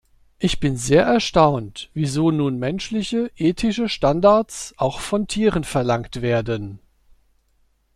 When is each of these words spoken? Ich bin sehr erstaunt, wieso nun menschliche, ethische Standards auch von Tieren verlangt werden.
Ich 0.39 0.59
bin 0.59 0.77
sehr 0.77 1.03
erstaunt, 1.03 1.91
wieso 1.93 2.31
nun 2.31 2.57
menschliche, 2.57 3.29
ethische 3.35 3.87
Standards 3.87 4.73
auch 4.77 4.99
von 4.99 5.27
Tieren 5.27 5.63
verlangt 5.63 6.23
werden. 6.23 6.79